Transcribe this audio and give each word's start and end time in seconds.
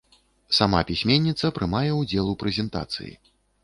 Сама 0.59 0.79
пісьменніца 0.89 1.53
прымае 1.59 1.85
ўдзел 2.01 2.25
у 2.35 2.39
прэзентацыі. 2.45 3.13